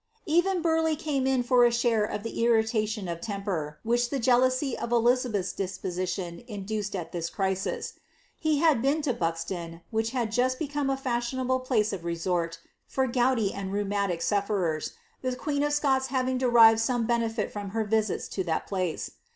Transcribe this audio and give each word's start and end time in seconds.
Even 0.25 0.63
Burleigh 0.63 0.95
came 0.95 1.27
in 1.27 1.43
for 1.43 1.63
a 1.63 1.71
share 1.71 2.03
of 2.03 2.23
the 2.23 2.43
irritation 2.43 3.07
of 3.07 3.21
temper, 3.21 3.77
which 3.83 4.09
be 4.09 4.17
jealousy 4.17 4.75
of 4.75 4.89
Elizabeth^s 4.89 5.55
disposition 5.55 6.43
induced 6.47 6.95
at 6.95 7.11
this 7.11 7.29
crisis. 7.29 7.93
He 8.39 8.57
had 8.57 8.83
wen 8.83 9.03
to 9.03 9.13
Buxton, 9.13 9.81
which 9.91 10.09
had 10.09 10.31
just 10.31 10.57
become 10.57 10.89
a 10.89 10.97
fashionable 10.97 11.59
place 11.59 11.93
of 11.93 12.03
resort 12.03 12.57
br 12.91 13.05
gouty 13.05 13.53
and 13.53 13.71
rheumatic 13.71 14.23
sufferers, 14.23 14.93
the 15.21 15.35
queen 15.35 15.61
of 15.61 15.71
Scots 15.71 16.07
having 16.07 16.39
derived 16.39 16.81
lone 16.89 17.05
benefit 17.05 17.53
from 17.53 17.69
her 17.69 17.83
visits 17.83 18.27
to 18.29 18.43
that 18.45 18.65
place. 18.65 19.11